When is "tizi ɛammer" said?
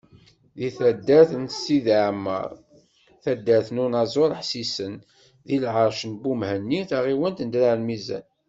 1.45-2.49